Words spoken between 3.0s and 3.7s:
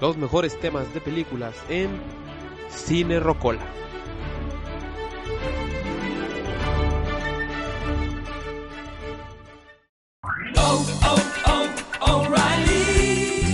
Rocola.